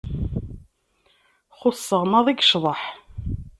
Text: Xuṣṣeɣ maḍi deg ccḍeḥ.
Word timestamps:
Xuṣṣeɣ 1.59 2.03
maḍi 2.11 2.33
deg 2.35 2.41
ccḍeḥ. 2.43 2.81